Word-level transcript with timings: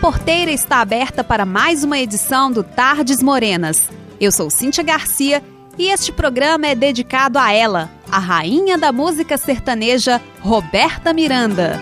porteira 0.00 0.52
está 0.52 0.80
aberta 0.80 1.24
para 1.24 1.44
mais 1.44 1.82
uma 1.82 1.98
edição 1.98 2.52
do 2.52 2.62
Tardes 2.62 3.20
Morenas. 3.20 3.90
Eu 4.20 4.30
sou 4.30 4.48
Cíntia 4.48 4.84
Garcia 4.84 5.42
e 5.76 5.88
este 5.88 6.12
programa 6.12 6.68
é 6.68 6.74
dedicado 6.74 7.36
a 7.36 7.52
ela, 7.52 7.90
a 8.10 8.18
rainha 8.18 8.78
da 8.78 8.92
música 8.92 9.36
sertaneja, 9.36 10.22
Roberta 10.40 11.12
Miranda. 11.12 11.80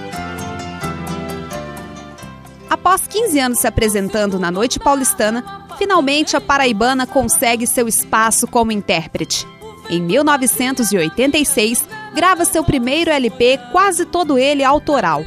Após 2.70 3.06
15 3.06 3.38
anos 3.38 3.58
se 3.58 3.66
apresentando 3.66 4.38
na 4.38 4.50
Noite 4.50 4.78
Paulistana, 4.78 5.66
finalmente 5.76 6.36
a 6.36 6.40
paraibana 6.40 7.06
consegue 7.06 7.66
seu 7.66 7.86
espaço 7.86 8.46
como 8.46 8.72
intérprete. 8.72 9.46
Em 9.90 10.00
1986, 10.00 11.86
grava 12.14 12.46
seu 12.46 12.64
primeiro 12.64 13.10
LP, 13.10 13.60
quase 13.70 14.06
todo 14.06 14.38
ele 14.38 14.64
autoral, 14.64 15.22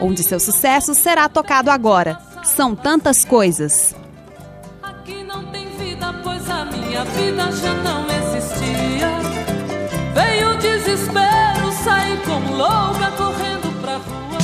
onde 0.00 0.22
seu 0.22 0.40
sucesso 0.40 0.94
será 0.94 1.28
tocado 1.28 1.70
agora. 1.70 2.18
São 2.42 2.74
tantas 2.74 3.24
coisas. 3.24 3.94
Aqui 4.82 5.24
não 5.24 5.44
tem 5.46 5.68
vida, 5.76 6.12
pois 6.22 6.48
a 6.50 6.64
minha 6.64 7.04
vida 7.04 7.52
já 7.52 7.74
não 7.74 8.06
existia. 8.10 9.08
Veio 10.14 10.50
o 10.50 10.56
desespero, 10.58 11.72
saí 11.82 12.16
como 12.24 12.56
louca 12.56 13.10
correndo 13.16 13.80
pra 13.80 13.96
rua. 13.96 14.38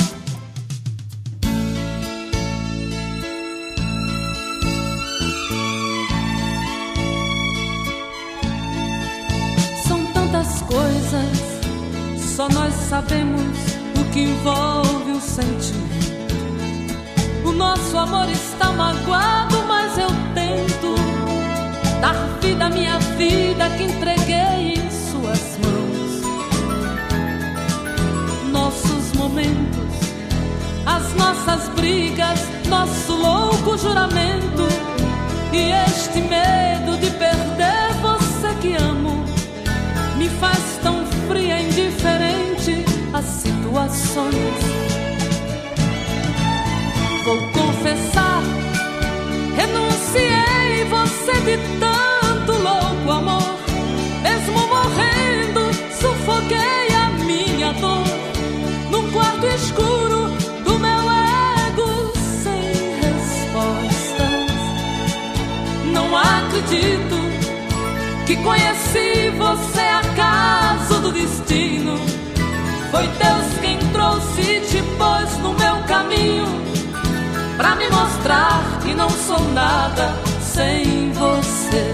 São 9.87 10.05
tantas 10.13 10.61
coisas, 10.63 12.35
só 12.35 12.49
nós 12.49 12.73
sabemos 12.73 13.70
que 14.11 14.21
envolve 14.21 15.11
o 15.11 15.21
sentimento. 15.21 15.81
O 17.45 17.51
nosso 17.51 17.97
amor 17.97 18.29
está 18.29 18.71
magoado, 18.71 19.63
mas 19.67 19.97
eu 19.97 20.07
tento 20.33 20.95
dar 22.01 22.15
vida 22.41 22.65
à 22.65 22.69
minha 22.69 22.99
vida 23.17 23.69
que 23.77 23.83
entreguei 23.83 24.73
em 24.73 24.91
suas 24.91 25.57
mãos. 25.63 26.21
Nossos 28.51 29.13
momentos, 29.13 29.93
as 30.85 31.13
nossas 31.15 31.69
brigas, 31.69 32.39
nosso 32.67 33.13
louco 33.13 33.77
juramento 33.77 34.67
e 35.53 35.71
este 35.87 36.19
medo 36.19 36.97
de 36.97 37.11
perder 37.11 37.93
você 38.01 38.53
que 38.61 38.73
amo 38.75 39.23
me 40.17 40.27
faz 40.27 40.79
tão 40.81 41.05
fria 41.27 41.59
e 41.59 41.69
indiferente 41.69 42.50
situações 43.25 44.81
vou 47.23 47.37
confessar. 47.51 48.41
Renunciei 49.55 50.83
você 50.89 51.33
de 51.41 51.57
tanto 51.79 52.51
louco 52.51 53.11
amor. 53.11 53.59
Mesmo 54.23 54.59
morrendo, 54.67 55.73
sufoquei 55.99 56.87
a 56.95 57.09
minha 57.25 57.73
dor. 57.73 58.03
Num 58.89 59.11
quarto 59.11 59.45
escuro 59.47 60.29
do 60.63 60.79
meu 60.79 61.03
ego 61.67 62.13
sem 62.43 62.61
respostas. 63.01 64.51
Não 65.93 66.17
acredito 66.17 67.21
que 68.25 68.35
conheci 68.37 69.29
você 69.37 69.80
sou 79.31 79.51
nada 79.53 80.13
sem 80.41 81.11
você. 81.13 81.85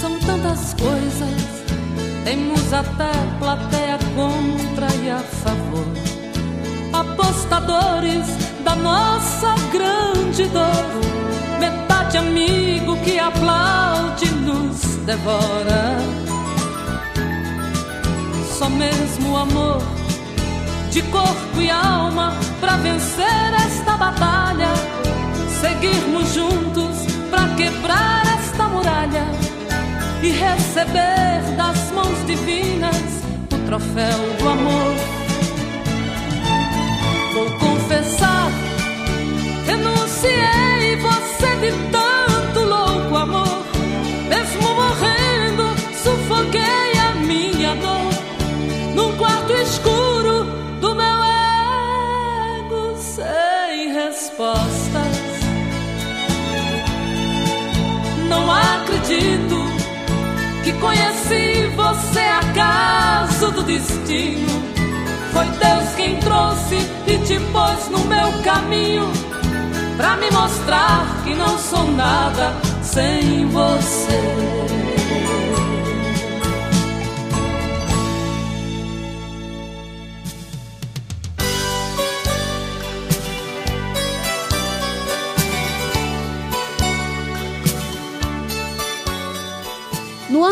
São 0.00 0.16
tantas 0.20 0.74
coisas, 0.74 1.64
temos 2.24 2.72
até 2.72 3.10
plateia 3.40 3.98
contra 4.14 4.86
e 5.02 5.10
a 5.10 5.18
favor. 5.18 5.86
Apostadores 6.92 8.26
da 8.64 8.76
nossa 8.76 9.54
grande 9.72 10.44
dor 10.50 11.15
amigo 12.16 12.96
que 13.04 13.18
aplaude 13.18 14.30
nos 14.30 14.80
devora. 15.04 15.96
Só 18.58 18.68
mesmo 18.68 19.36
amor 19.36 19.82
de 20.90 21.02
corpo 21.02 21.60
e 21.60 21.70
alma 21.70 22.32
para 22.60 22.76
vencer 22.76 23.52
esta 23.66 23.96
batalha. 23.96 24.72
Seguirmos 25.60 26.34
juntos 26.34 26.96
para 27.30 27.54
quebrar 27.54 28.22
esta 28.38 28.66
muralha 28.68 29.26
e 30.22 30.30
receber 30.30 31.42
das 31.56 31.90
mãos 31.92 32.26
divinas 32.26 32.96
o 33.52 33.58
troféu 33.66 34.18
do 34.38 34.48
amor. 34.48 35.05
Destino. 63.66 64.62
Foi 65.32 65.44
Deus 65.44 65.94
quem 65.96 66.18
trouxe 66.20 66.76
e 67.06 67.18
te 67.18 67.38
pôs 67.52 67.88
no 67.90 68.04
meu 68.06 68.32
caminho 68.42 69.10
pra 69.96 70.16
me 70.16 70.30
mostrar 70.30 71.22
que 71.24 71.34
não 71.34 71.58
sou 71.58 71.90
nada 71.92 72.54
sem 72.82 73.46
você. 73.48 74.95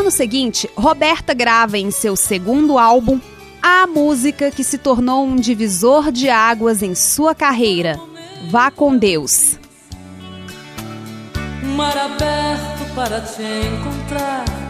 Ano 0.04 0.10
seguinte, 0.10 0.70
Roberta 0.76 1.32
grava 1.32 1.78
em 1.78 1.90
seu 1.90 2.14
segundo 2.14 2.78
álbum 2.78 3.18
a 3.62 3.86
música 3.86 4.50
que 4.50 4.62
se 4.62 4.76
tornou 4.76 5.24
um 5.24 5.34
divisor 5.34 6.12
de 6.12 6.28
águas 6.28 6.82
em 6.82 6.94
sua 6.94 7.34
carreira, 7.34 7.98
Vá 8.50 8.70
com 8.70 8.98
Deus. 8.98 9.58
Mar 11.74 11.96
aberto 11.96 12.94
para 12.94 13.22
te 13.22 13.42
encontrar. 13.42 14.63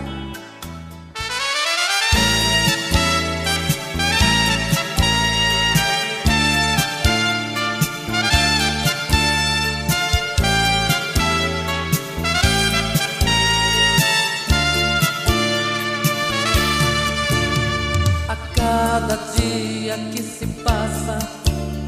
Cada 18.94 19.16
dia 19.36 19.98
que 20.12 20.22
se 20.22 20.46
passa 20.62 21.18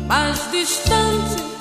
mais 0.09 0.51
distante 0.51 1.56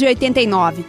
1989. 0.00 0.84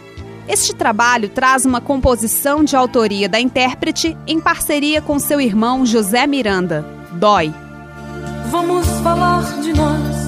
Este 0.48 0.74
trabalho 0.74 1.28
traz 1.28 1.66
uma 1.66 1.80
composição 1.80 2.64
de 2.64 2.74
autoria 2.74 3.28
da 3.28 3.38
intérprete 3.38 4.16
em 4.26 4.40
parceria 4.40 5.02
com 5.02 5.18
seu 5.18 5.40
irmão 5.40 5.84
José 5.84 6.26
Miranda. 6.26 6.84
Dói. 7.12 7.52
Vamos 8.50 8.86
falar 9.02 9.42
de 9.60 9.74
nós. 9.74 10.27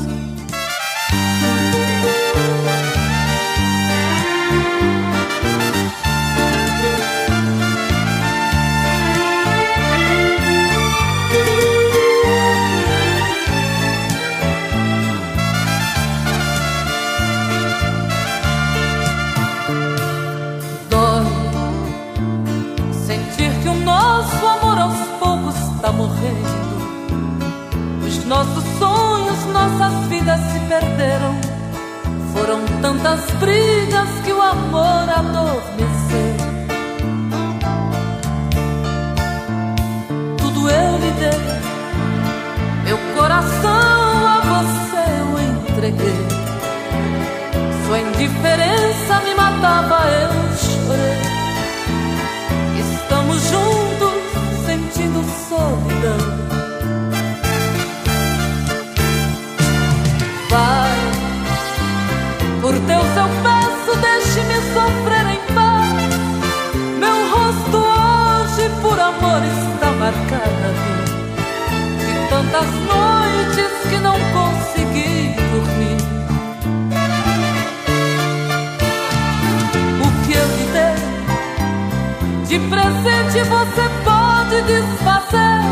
Presente 83.40 83.44
você 83.44 83.88
pode 84.04 84.62
desfazer. 84.62 85.62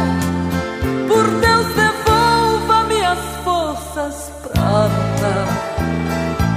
Por 1.06 1.24
Deus, 1.40 1.66
devolva 1.74 2.82
minhas 2.84 3.18
forças 3.44 4.32
pra 4.42 4.86
lutar. 4.86 5.46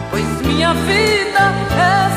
Pois 0.09 0.41
minha 0.41 0.73
vida, 0.73 1.53
esta 1.75 2.10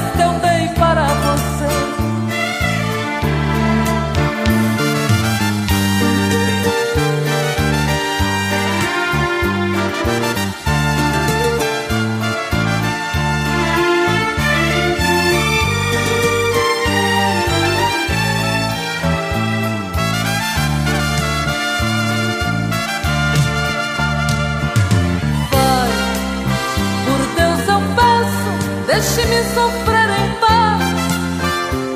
sofrer 29.55 30.09
em 30.21 30.31
paz. 30.41 30.83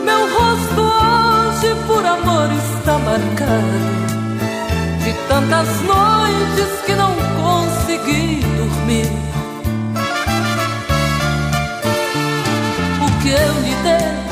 Meu 0.05 0.23
rosto 0.37 0.81
hoje 0.81 1.75
por 1.87 2.05
amor 2.05 2.49
está 2.53 2.99
marcado 2.99 3.99
de 5.05 5.13
tantas 5.29 5.69
noites 5.83 6.71
que 6.87 6.95
não 6.95 7.15
consegui 7.43 8.41
dormir. 8.57 9.09
O 13.01 13.23
que 13.23 13.29
eu 13.31 13.55
lhe 13.63 13.75
dei 13.83 14.29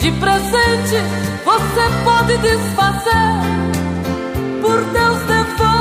de 0.00 0.10
presente 0.18 0.98
você 1.44 1.84
pode 2.04 2.36
desfazer. 2.38 3.36
Por 4.60 4.82
Deus, 4.92 5.18
devolva 5.26 5.75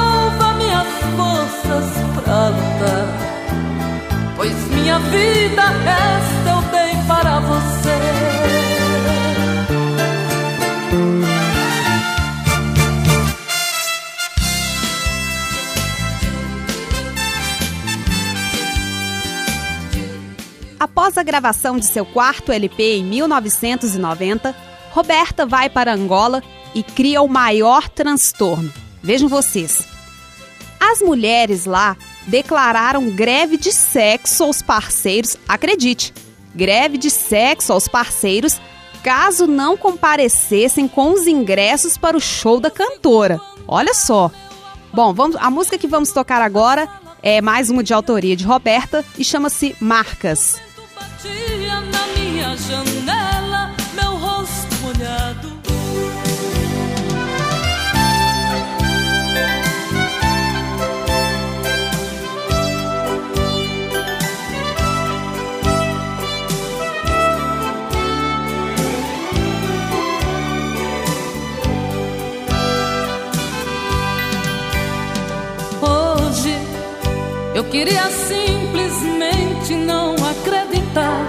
minha 4.86 5.00
vida, 5.00 5.64
esta 5.64 6.50
eu 6.52 6.62
dei 6.70 6.96
para 7.08 7.40
você. 7.40 7.90
Após 20.80 21.18
a 21.18 21.24
gravação 21.24 21.80
de 21.80 21.86
seu 21.86 22.06
quarto 22.06 22.52
LP 22.52 22.98
em 22.98 23.06
1990, 23.06 24.56
Roberta 24.92 25.48
vai 25.48 25.68
para 25.68 25.96
Angola 25.96 26.44
e 26.76 26.84
cria 26.84 27.24
o 27.24 27.28
maior 27.28 27.90
transtorno. 27.90 28.72
Vejam 29.02 29.28
vocês. 29.28 29.88
As 30.80 31.02
mulheres 31.02 31.66
lá 31.66 31.98
declararam 32.28 33.10
greve 33.10 33.58
de 33.58 33.72
sexo 33.72 34.44
aos 34.44 34.62
parceiros, 34.62 35.38
acredite, 35.48 36.14
greve 36.54 36.98
de 36.98 37.10
sexo 37.10 37.74
aos 37.74 37.88
parceiros 37.88 38.60
caso 39.04 39.46
não 39.46 39.78
comparecessem 39.78 40.88
com 40.88 41.14
os 41.14 41.28
ingressos 41.28 41.96
para 41.96 42.18
o 42.18 42.20
show 42.20 42.60
da 42.60 42.72
cantora. 42.72 43.40
Olha 43.68 43.94
só. 43.94 44.32
Bom, 44.92 45.14
vamos, 45.14 45.36
a 45.36 45.52
música 45.52 45.78
que 45.78 45.88
vamos 45.88 46.12
tocar 46.12 46.42
agora 46.42 46.90
é 47.22 47.40
mais 47.40 47.70
uma 47.70 47.84
de 47.84 47.94
autoria 47.94 48.36
de 48.36 48.44
Roberta 48.44 49.06
e 49.16 49.24
chama-se 49.24 49.76
Marcas. 49.80 50.60
na 51.92 52.08
minha 52.18 52.58
janela, 52.58 53.76
meu 53.94 54.16
rosto 54.16 54.76
molhado. 54.82 55.45
Eu 77.56 77.64
queria 77.64 78.04
simplesmente 78.12 79.76
não 79.76 80.14
acreditar 80.16 81.26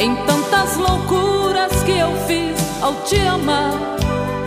em 0.00 0.16
tantas 0.26 0.76
loucuras 0.76 1.80
que 1.84 1.92
eu 1.92 2.10
fiz 2.26 2.82
ao 2.82 2.92
te 3.04 3.20
amar. 3.20 3.72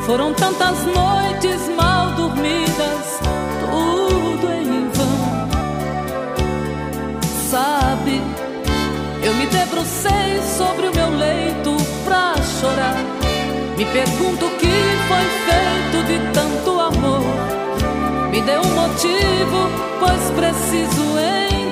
Foram 0.05 0.33
tantas 0.33 0.83
noites 0.83 1.69
mal 1.77 2.11
dormidas, 2.11 3.21
tudo 3.61 4.51
em 4.51 4.89
vão. 4.89 5.47
Sabe, 7.49 8.21
eu 9.23 9.33
me 9.35 9.45
debrucei 9.45 10.41
sobre 10.57 10.87
o 10.87 10.93
meu 10.93 11.17
leito 11.17 11.73
pra 12.03 12.35
chorar. 12.59 12.97
Me 13.77 13.85
pergunto 13.85 14.45
o 14.45 14.51
que 14.57 14.67
foi 15.07 15.25
feito 15.47 16.05
de 16.05 16.33
tanto 16.33 16.70
motivo, 18.91 19.69
pois 19.99 20.31
preciso 20.31 21.17
entender. 21.17 21.70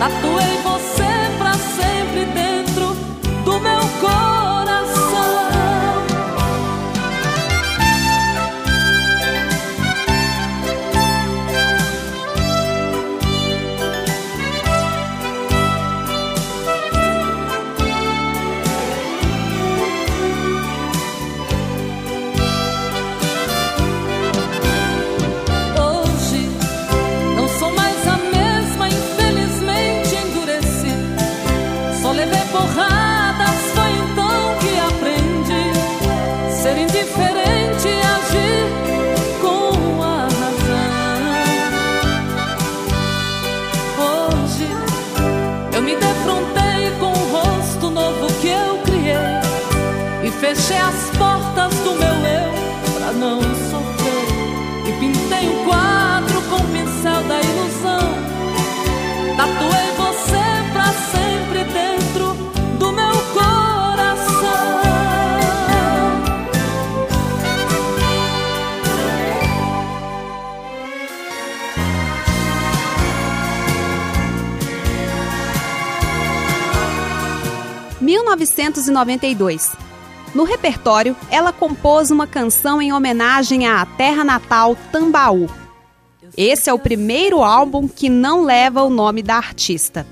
Tatuei 0.00 0.56
você 0.62 0.69
1992. 78.40 79.76
No 80.34 80.44
repertório, 80.44 81.16
ela 81.30 81.52
compôs 81.52 82.10
uma 82.10 82.26
canção 82.26 82.80
em 82.80 82.92
homenagem 82.92 83.66
à 83.66 83.84
terra 83.84 84.24
natal 84.24 84.76
Tambaú. 84.92 85.48
Esse 86.36 86.70
é 86.70 86.72
o 86.72 86.78
primeiro 86.78 87.42
álbum 87.42 87.88
que 87.88 88.08
não 88.08 88.44
leva 88.44 88.82
o 88.82 88.90
nome 88.90 89.22
da 89.22 89.36
artista. 89.36 90.06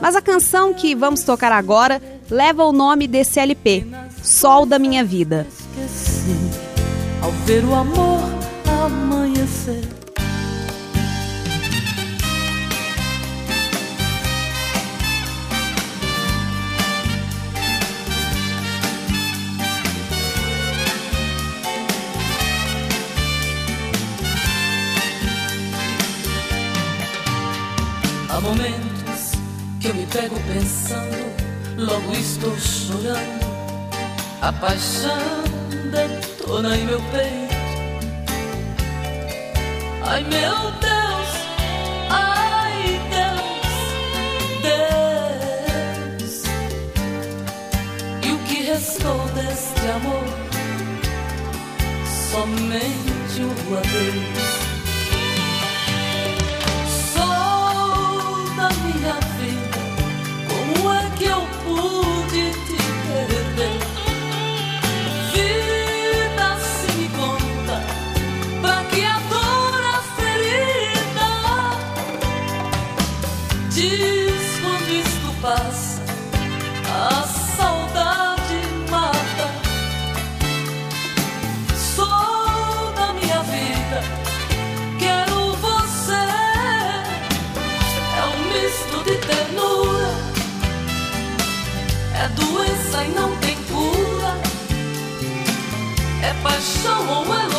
Mas 0.00 0.14
a 0.14 0.20
canção 0.20 0.74
que 0.74 0.94
vamos 0.94 1.22
tocar 1.22 1.52
agora 1.52 2.02
leva 2.30 2.64
o 2.64 2.72
nome 2.72 3.08
desse 3.08 3.40
LP, 3.40 3.86
Sol 4.22 4.66
da 4.66 4.78
Minha 4.78 5.02
Vida. 5.02 5.46
Ao 7.22 7.32
ver 7.46 7.64
o 7.64 7.74
amor 7.74 8.20
amanhecer. 8.84 10.05
Estou 32.18 32.56
chorando. 32.58 33.46
A 34.40 34.52
paixão 34.52 35.44
detona 35.90 36.76
em 36.76 36.84
meu 36.86 37.00
peito. 37.12 37.56
Ai 40.04 40.22
meu 40.22 40.70
Deus, 40.80 41.28
ai 42.10 43.00
Deus, 43.10 43.80
Deus. 46.22 46.44
E 48.22 48.30
o 48.32 48.38
que 48.46 48.62
restou 48.62 49.18
deste 49.34 49.88
amor? 49.96 50.24
Somente 52.30 53.42
o 53.42 53.78
adeus. 53.78 54.45
Doença 92.36 93.04
e 93.04 93.08
não 93.08 93.36
tem 93.38 93.56
cura. 93.64 94.32
É 96.22 96.32
paixão 96.42 97.08
ou 97.08 97.34
é 97.34 97.55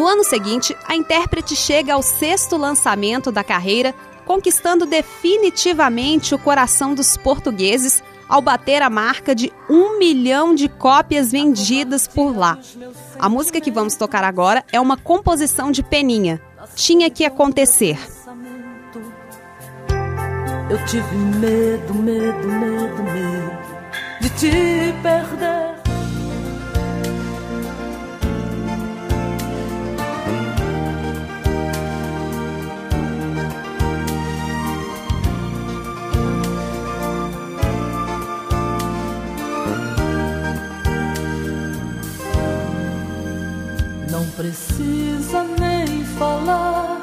No 0.00 0.06
ano 0.06 0.24
seguinte, 0.24 0.74
a 0.88 0.96
intérprete 0.96 1.54
chega 1.54 1.92
ao 1.92 2.00
sexto 2.00 2.56
lançamento 2.56 3.30
da 3.30 3.44
carreira, 3.44 3.94
conquistando 4.24 4.86
definitivamente 4.86 6.34
o 6.34 6.38
coração 6.38 6.94
dos 6.94 7.18
portugueses 7.18 8.02
ao 8.26 8.40
bater 8.40 8.80
a 8.80 8.88
marca 8.88 9.34
de 9.34 9.52
um 9.68 9.98
milhão 9.98 10.54
de 10.54 10.70
cópias 10.70 11.30
vendidas 11.30 12.08
por 12.08 12.34
lá. 12.34 12.58
A 13.18 13.28
música 13.28 13.60
que 13.60 13.70
vamos 13.70 13.94
tocar 13.94 14.24
agora 14.24 14.64
é 14.72 14.80
uma 14.80 14.96
composição 14.96 15.70
de 15.70 15.82
Peninha. 15.82 16.40
Tinha 16.74 17.10
que 17.10 17.26
acontecer. 17.26 17.98
Eu 20.70 20.82
tive 20.86 21.14
medo, 21.14 21.94
medo, 21.94 22.48
medo, 22.48 23.02
medo 23.02 23.52
de 24.18 24.30
te 24.30 24.94
perder. 25.02 25.79
Precisa 44.40 45.44
nem 45.60 46.02
falar, 46.16 47.02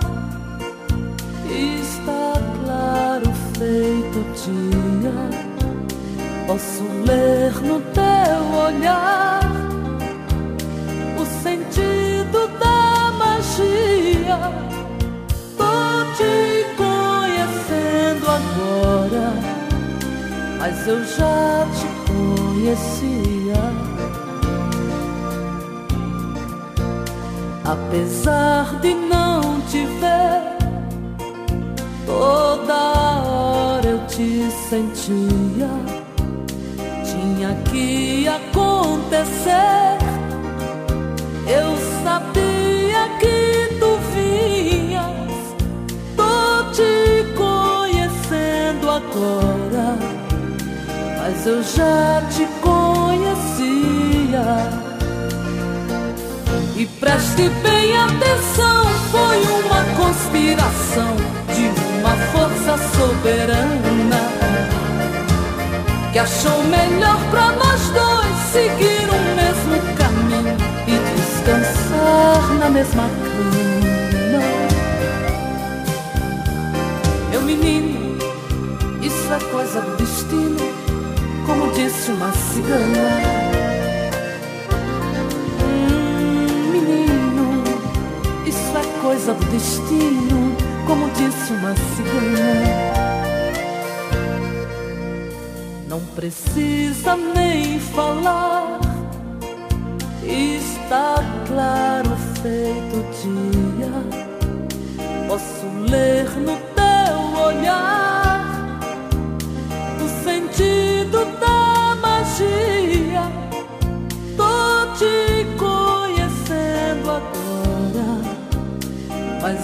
está 1.45 2.33
claro 2.63 3.31
feito 3.55 4.25
dia. 4.41 5.13
Posso 6.47 6.83
ler 7.05 7.53
no 7.61 7.79
teu 7.93 8.41
olhar 8.65 9.43
o 11.15 11.25
sentido 11.43 12.47
da 12.57 13.11
magia. 13.11 14.39
Tô 15.57 16.05
te 16.17 16.65
conhecendo 16.75 18.25
agora, 18.31 19.31
mas 20.57 20.87
eu 20.87 21.03
já 21.03 21.67
te 21.77 21.87
conhecia. 22.11 23.46
Apesar 27.67 28.79
de 28.79 28.93
não 28.93 29.59
te 29.69 29.85
ver, 29.99 30.41
toda 32.05 32.73
hora 33.27 33.85
eu 33.85 34.07
te 34.07 34.49
sentia. 34.69 35.67
Tinha 37.03 37.53
que 37.69 38.25
acontecer. 38.25 39.97
Eu 41.45 41.75
sabia 42.05 43.09
que 43.19 43.75
tu 43.81 43.99
vinhas. 44.15 45.57
Tô 46.15 46.71
te 46.71 47.25
conhecendo 47.35 48.89
agora, 48.89 49.97
mas 51.19 51.45
eu 51.45 51.61
já 51.61 52.21
te 52.31 52.47
conhecia. 52.61 53.27
Preste 56.99 57.49
bem 57.61 57.95
atenção, 57.95 58.85
foi 59.11 59.41
uma 59.63 59.83
conspiração 59.95 61.15
de 61.53 61.67
uma 61.99 62.15
força 62.31 62.77
soberana 62.97 64.17
que 66.11 66.19
achou 66.19 66.63
melhor 66.63 67.19
pra 67.29 67.51
nós 67.51 67.89
dois 67.89 68.36
do 89.37 89.45
destino, 89.51 90.55
como 90.85 91.09
disse 91.11 91.53
uma 91.53 91.73
cigana. 91.75 93.07
Não 95.87 95.99
precisa 96.15 97.15
nem 97.15 97.79
falar, 97.79 98.79
está 100.23 101.15
claro 101.47 102.09
feito 102.41 103.05
dia. 103.21 103.91
Posso 105.27 105.67
ler 105.89 106.29
no 106.39 106.57
teu 106.75 107.41
olhar 107.43 107.96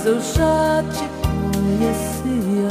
eu 0.05 0.19
já 0.19 0.83
te 0.91 1.05
conhecia. 1.21 2.67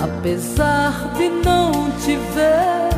Apesar 0.00 0.92
de 1.16 1.28
não 1.28 1.72
te 2.00 2.16
ver, 2.34 2.90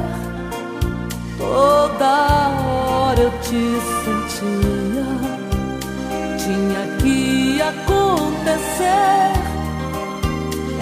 toda 1.39 2.49
hora 2.67 3.21
eu 3.21 3.31
te 3.41 3.81
sentia. 4.05 5.07
Tinha 6.39 6.97
que 6.99 7.63
acontecer. 7.63 9.33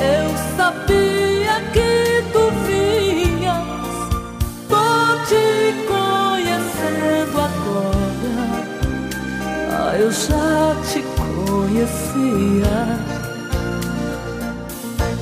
Eu 0.01 0.57
sabia 0.57 1.17
conhecia. 11.79 12.99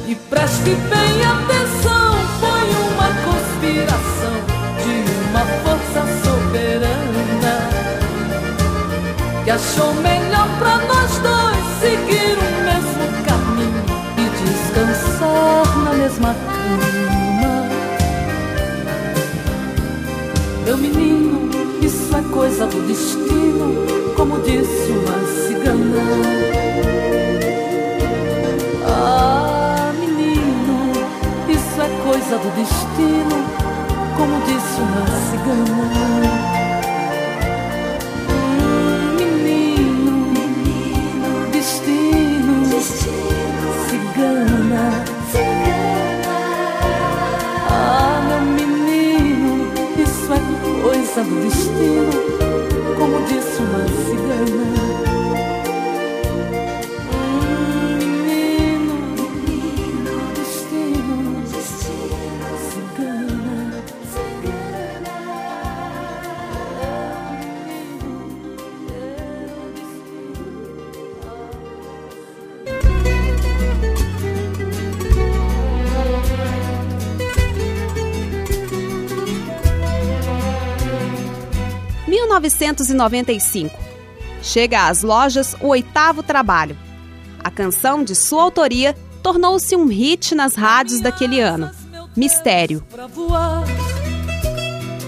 E 0.08 0.14
preste 0.14 0.74
bem 0.88 1.24
atenção, 1.24 2.14
foi 2.40 2.66
uma 2.88 3.08
conspiração 3.24 4.38
de 4.82 4.94
uma 5.28 5.44
força 5.62 6.00
soberana 6.24 7.56
que 9.44 9.50
achou 9.50 9.92
melhor 9.94 10.48
pra 10.58 10.78
nós 10.78 11.18
dois 11.18 11.64
seguir 11.80 12.38
o 12.38 12.50
mesmo 12.64 13.04
caminho 13.26 13.84
e 14.16 14.24
descansar 14.44 15.66
na 15.84 15.92
mesma 15.92 16.34
cama. 16.34 17.56
Meu 20.64 20.76
menino, 20.78 21.35
coisa 22.32 22.66
do 22.66 22.86
destino, 22.86 24.14
como 24.16 24.40
disse 24.40 24.92
uma 24.92 25.26
cigana. 25.26 26.02
Ah, 28.86 29.92
menino, 29.98 30.92
isso 31.48 31.80
é 31.80 31.88
coisa 32.02 32.38
do 32.38 32.50
destino, 32.56 33.44
como 34.16 34.40
disse 34.46 34.80
uma 34.80 35.06
cigana. 35.30 36.55
Do 51.28 51.40
destino, 51.40 52.10
como 52.96 53.20
disse 53.26 53.60
uma 53.62 53.86
cigana. 53.88 55.05
1995. 82.40 83.76
Chega 84.42 84.88
às 84.88 85.02
lojas 85.02 85.54
o 85.60 85.68
oitavo 85.68 86.22
trabalho. 86.22 86.76
A 87.42 87.50
canção 87.50 88.04
de 88.04 88.14
sua 88.14 88.42
autoria 88.42 88.94
tornou-se 89.22 89.74
um 89.74 89.86
hit 89.86 90.34
nas 90.34 90.54
rádios 90.54 91.00
daquele 91.00 91.40
ano. 91.40 91.70
Mistério. 92.16 92.84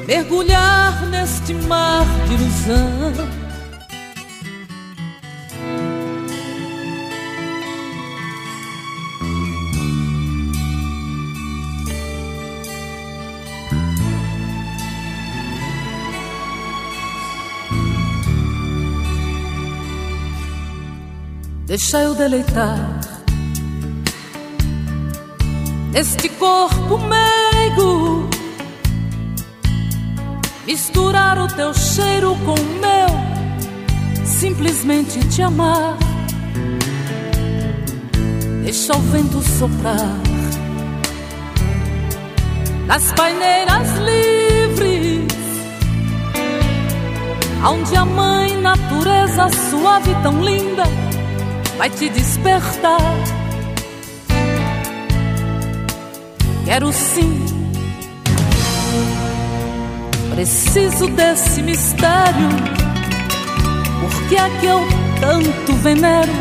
Mergulhar 0.06 1.06
neste 1.06 1.54
mar 1.54 2.06
de 2.26 2.34
ilusão 2.34 3.47
Deixa 21.68 21.98
eu 21.98 22.14
deleitar. 22.14 22.78
Neste 25.92 26.30
corpo 26.30 26.96
meigo, 26.96 28.26
misturar 30.66 31.38
o 31.38 31.46
teu 31.46 31.74
cheiro 31.74 32.34
com 32.46 32.54
o 32.54 32.80
meu, 32.80 34.24
simplesmente 34.24 35.18
te 35.28 35.42
amar. 35.42 35.98
Deixa 38.64 38.96
o 38.96 39.00
vento 39.00 39.42
soprar. 39.58 40.16
Nas 42.86 43.12
paineiras 43.12 43.88
livres, 43.98 45.34
onde 47.70 47.94
a 47.94 48.06
mãe 48.06 48.56
natureza 48.56 49.50
suave 49.68 50.14
tão 50.22 50.42
linda 50.42 51.07
vai 51.78 51.88
te 51.88 52.08
despertar. 52.08 53.00
Quero 56.64 56.92
sim, 56.92 57.46
preciso 60.34 61.06
desse 61.06 61.62
mistério, 61.62 62.48
porque 64.00 64.36
é 64.36 64.50
que 64.60 64.66
eu 64.66 64.80
tanto 65.20 65.72
venero 65.74 66.32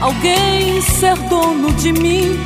alguém 0.00 0.80
ser 0.80 1.16
dono 1.28 1.72
de 1.74 1.92
mim. 1.92 2.36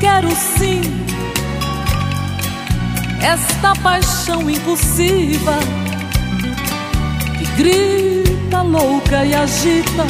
Quero 0.00 0.30
sim 0.30 0.80
esta 3.20 3.74
paixão 3.82 4.48
impulsiva 4.50 5.85
grita 7.56 8.62
louca 8.62 9.24
e 9.24 9.34
agita 9.34 10.04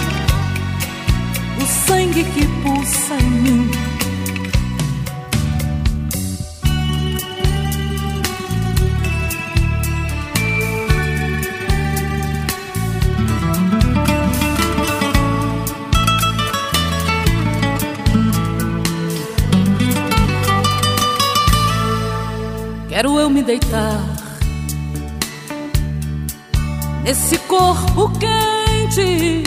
o 1.62 1.86
sangue 1.86 2.24
que 2.24 2.46
pulsa 2.62 3.14
em 3.14 3.30
mim. 3.30 3.70
Quero 22.88 23.20
eu 23.20 23.30
me 23.30 23.42
deitar 23.42 24.15
esse 27.06 27.38
corpo 27.38 28.10
quente, 28.18 29.44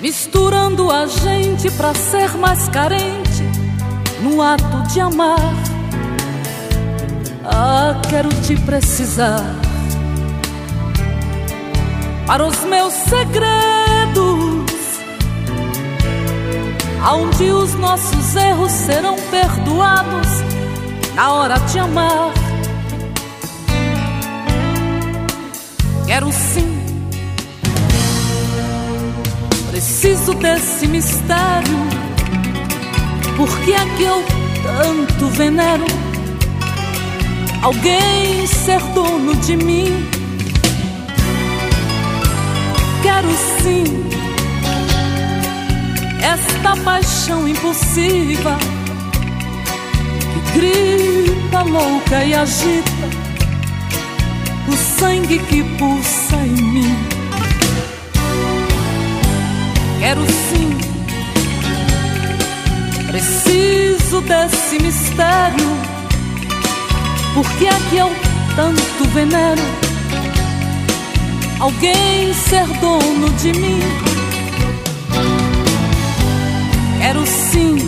misturando 0.00 0.90
a 0.90 1.06
gente 1.06 1.70
pra 1.70 1.94
ser 1.94 2.36
mais 2.36 2.68
carente 2.68 3.44
no 4.22 4.42
ato 4.42 4.82
de 4.92 5.00
amar. 5.00 5.54
Ah, 7.44 8.00
quero 8.10 8.28
te 8.42 8.56
precisar 8.56 9.44
para 12.26 12.44
os 12.44 12.58
meus 12.64 12.92
segredos, 12.92 14.64
aonde 17.04 17.52
os 17.52 17.72
nossos 17.74 18.34
erros 18.34 18.72
serão 18.72 19.14
perdoados 19.30 20.28
na 21.14 21.32
hora 21.32 21.56
de 21.58 21.78
amar. 21.78 22.39
Quero 26.10 26.32
sim. 26.32 26.66
Preciso 29.70 30.34
desse 30.34 30.88
mistério. 30.88 31.78
Porque 33.36 33.70
é 33.70 33.96
que 33.96 34.02
eu 34.02 34.24
tanto 34.60 35.28
venero 35.28 35.84
alguém 37.62 38.44
ser 38.44 38.80
dono 38.92 39.36
de 39.36 39.56
mim? 39.56 40.10
Quero 43.04 43.30
sim 43.62 43.84
esta 46.24 46.76
paixão 46.82 47.46
impulsiva 47.46 48.58
que 50.32 50.58
grita 50.58 51.62
louca 51.62 52.24
e 52.24 52.34
agita 52.34 53.19
sangue 55.00 55.38
que 55.38 55.62
pulsa 55.78 56.36
em 56.36 56.62
mim. 56.62 56.96
Quero 59.98 60.20
sim, 60.26 60.70
preciso 63.06 64.20
desse 64.20 64.78
mistério, 64.78 65.70
porque 67.32 67.64
é 67.64 67.80
que 67.88 67.96
eu 67.96 68.10
tanto 68.54 69.08
venero 69.14 69.62
alguém 71.58 72.34
ser 72.34 72.66
dono 72.78 73.30
de 73.38 73.52
mim. 73.58 73.80
Quero 76.98 77.26
sim 77.26 77.78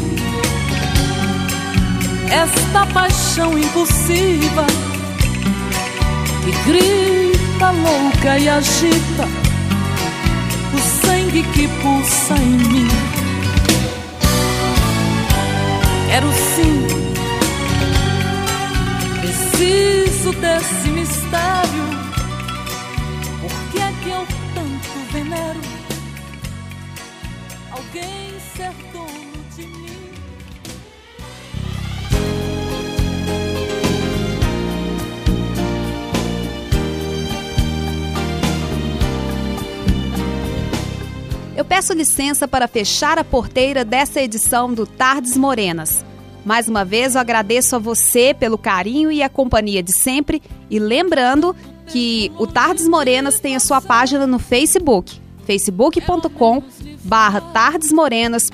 esta 2.30 2.86
paixão 2.86 3.58
impulsiva 3.58 4.64
que 6.44 6.50
grita 6.66 7.70
louca 7.70 8.38
e 8.38 8.48
agita 8.48 9.28
o 10.74 10.78
sangue 11.06 11.42
que 11.54 11.68
pulsa 11.68 12.34
em 12.36 12.56
mim. 12.68 12.88
Quero 16.08 16.32
sim, 16.32 16.86
preciso 19.20 20.32
desse 20.32 20.88
mistério. 20.88 22.02
Por 23.40 23.52
que 23.70 23.78
é 23.80 23.92
que 24.02 24.10
eu 24.10 24.26
tanto 24.54 25.12
venero 25.12 25.60
alguém 27.70 28.31
Eu 41.62 41.66
peço 41.66 41.92
licença 41.92 42.48
para 42.48 42.66
fechar 42.66 43.20
a 43.20 43.24
porteira 43.24 43.84
dessa 43.84 44.20
edição 44.20 44.74
do 44.74 44.84
Tardes 44.84 45.36
Morenas. 45.36 46.04
Mais 46.44 46.66
uma 46.66 46.84
vez 46.84 47.14
eu 47.14 47.20
agradeço 47.20 47.76
a 47.76 47.78
você 47.78 48.34
pelo 48.34 48.58
carinho 48.58 49.12
e 49.12 49.22
a 49.22 49.28
companhia 49.28 49.80
de 49.80 49.92
sempre 49.92 50.42
e 50.68 50.80
lembrando 50.80 51.54
que 51.86 52.32
o 52.36 52.48
Tardes 52.48 52.88
Morenas 52.88 53.38
tem 53.38 53.54
a 53.54 53.60
sua 53.60 53.80
página 53.80 54.26
no 54.26 54.40
Facebook, 54.40 55.20
facebook.com 55.46 56.64
barra 57.04 57.40
Tardes 57.40 57.92
Morenas 57.92 58.48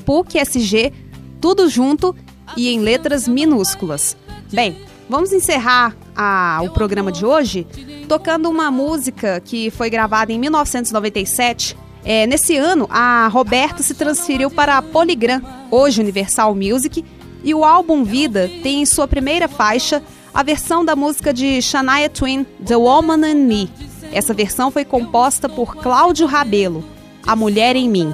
tudo 1.40 1.66
junto 1.66 2.14
e 2.58 2.68
em 2.68 2.80
letras 2.80 3.26
minúsculas. 3.26 4.18
Bem, 4.52 4.76
vamos 5.08 5.32
encerrar 5.32 5.96
a, 6.14 6.60
o 6.62 6.68
programa 6.68 7.10
de 7.10 7.24
hoje 7.24 7.66
tocando 8.06 8.50
uma 8.50 8.70
música 8.70 9.40
que 9.40 9.70
foi 9.70 9.88
gravada 9.88 10.30
em 10.30 10.38
1997 10.38 11.87
é, 12.04 12.26
nesse 12.26 12.56
ano, 12.56 12.86
a 12.90 13.28
Roberta 13.28 13.82
se 13.82 13.94
transferiu 13.94 14.50
para 14.50 14.78
a 14.78 14.82
Polygram, 14.82 15.42
hoje 15.70 16.00
Universal 16.00 16.54
Music, 16.54 17.04
e 17.42 17.54
o 17.54 17.64
álbum 17.64 18.04
Vida 18.04 18.50
tem 18.62 18.82
em 18.82 18.86
sua 18.86 19.06
primeira 19.06 19.48
faixa 19.48 20.02
a 20.32 20.42
versão 20.42 20.84
da 20.84 20.94
música 20.94 21.32
de 21.32 21.60
Shania 21.60 22.08
Twain, 22.08 22.44
The 22.64 22.76
Woman 22.76 23.28
in 23.28 23.34
Me. 23.34 23.70
Essa 24.12 24.32
versão 24.32 24.70
foi 24.70 24.84
composta 24.84 25.48
por 25.48 25.76
Cláudio 25.76 26.26
Rabelo, 26.26 26.84
A 27.26 27.34
Mulher 27.34 27.76
em 27.76 27.88
Mim. 27.88 28.12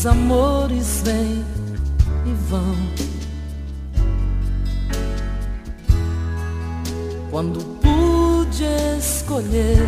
Os 0.00 0.06
amores 0.06 1.02
vêm 1.04 1.44
e 2.24 2.32
vão. 2.48 2.74
Quando 7.30 7.60
pude 7.82 8.64
escolher, 8.98 9.86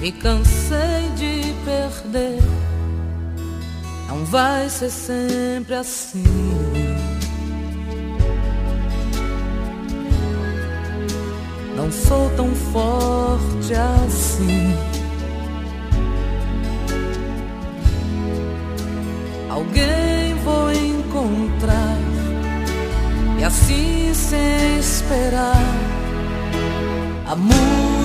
me 0.00 0.12
cansei 0.12 1.10
de 1.16 1.52
perder. 1.64 2.40
Não 4.06 4.24
vai 4.24 4.68
ser 4.68 4.90
sempre 4.90 5.74
assim. 5.74 6.22
Não 11.74 11.90
sou 11.90 12.30
tão 12.36 12.54
forte 12.54 13.74
assim. 13.74 14.97
Alguém 19.58 20.34
vou 20.44 20.70
encontrar 20.70 21.98
e 23.40 23.44
assim 23.44 24.14
sem 24.14 24.78
esperar. 24.78 25.56
A 27.26 27.34
mulher 27.34 27.97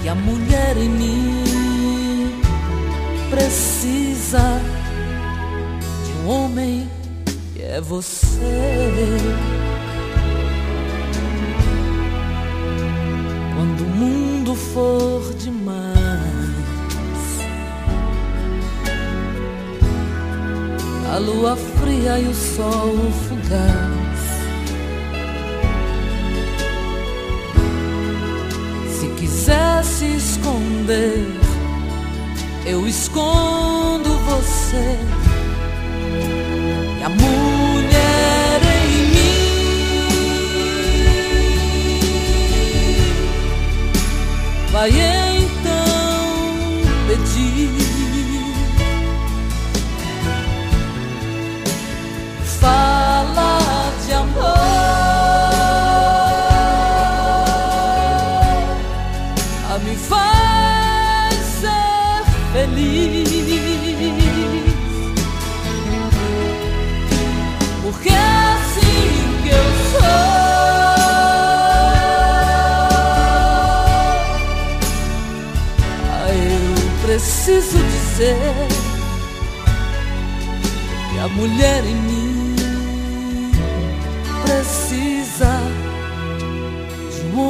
que 0.00 0.08
a 0.08 0.14
mulher 0.14 0.76
em 0.76 0.88
mim 0.88 2.40
precisa 3.28 4.60
de 6.04 6.12
um 6.22 6.28
homem 6.28 6.88
que 7.54 7.62
é 7.62 7.80
você. 7.80 8.38
Quando 13.54 13.80
o 13.80 13.88
mundo 13.88 14.54
for 14.54 15.34
demais, 15.34 15.88
a 21.12 21.18
lua 21.18 21.56
fria 21.56 22.18
e 22.18 22.28
o 22.28 22.34
sol 22.34 22.94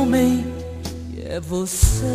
homem 0.09 0.43
que 1.13 1.21
é 1.21 1.39
você. 1.39 2.07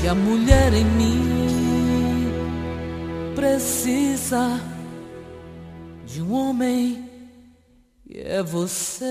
que 0.00 0.08
a 0.08 0.14
mulher 0.14 0.72
em 0.74 0.84
mim 0.84 2.30
precisa 3.34 4.60
de 6.06 6.22
um 6.22 6.32
homem 6.32 7.08
e 8.08 8.18
é 8.18 8.42
você. 8.42 9.08